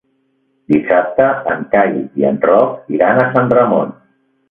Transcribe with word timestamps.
Dissabte 0.73 1.27
en 1.57 1.63
Cai 1.75 1.95
i 2.23 2.29
en 2.33 2.43
Roc 2.49 2.93
iran 2.99 3.25
a 3.25 3.31
Sant 3.37 3.57
Ramon. 3.61 3.99